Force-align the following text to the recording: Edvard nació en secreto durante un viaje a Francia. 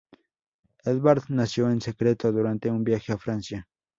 Edvard 0.83 1.25
nació 1.29 1.69
en 1.69 1.79
secreto 1.79 2.31
durante 2.31 2.71
un 2.71 2.83
viaje 2.83 3.13
a 3.13 3.19
Francia. 3.19 3.67